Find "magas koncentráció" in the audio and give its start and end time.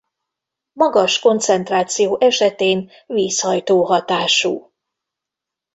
0.71-2.17